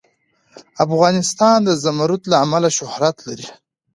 افغانستان 0.85 1.57
د 1.67 1.69
زمرد 1.83 2.21
له 2.31 2.35
امله 2.45 2.69
شهرت 2.77 3.15
لري. 3.27 3.47